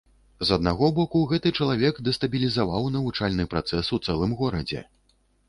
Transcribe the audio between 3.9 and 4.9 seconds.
у цэлым горадзе.